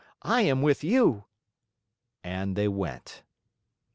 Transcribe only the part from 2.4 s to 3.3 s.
they went.